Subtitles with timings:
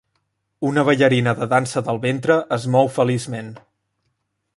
[0.69, 3.53] Una ballarina de dansa del ventre es mou feliçment.